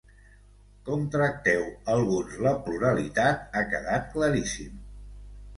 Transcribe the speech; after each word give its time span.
Com 0.87 1.03
tracteu 1.15 1.61
alguns 1.95 2.33
la 2.47 2.53
pluralitat 2.69 3.55
ha 3.55 3.63
quedat 3.75 4.11
claríssim. 4.17 4.85